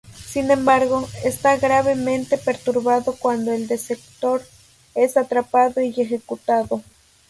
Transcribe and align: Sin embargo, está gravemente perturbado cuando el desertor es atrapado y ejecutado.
Sin 0.15 0.49
embargo, 0.49 1.07
está 1.23 1.57
gravemente 1.57 2.39
perturbado 2.39 3.15
cuando 3.19 3.51
el 3.53 3.67
desertor 3.67 4.41
es 4.95 5.15
atrapado 5.15 5.79
y 5.79 5.89
ejecutado. 5.95 6.81